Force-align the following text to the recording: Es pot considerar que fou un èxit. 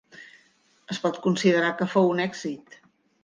Es 0.95 1.01
pot 1.03 1.19
considerar 1.27 1.69
que 1.81 1.89
fou 1.93 2.09
un 2.15 2.23
èxit. 2.25 2.81